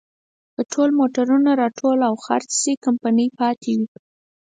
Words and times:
که 0.53 0.61
ټول 0.71 0.89
موټرونه 0.99 1.51
راټول 1.61 1.97
او 2.09 2.13
خرڅ 2.25 2.49
شي، 2.61 2.73
کمپنۍ 2.85 3.27
پاتې 3.39 3.71
وي. 3.79 3.87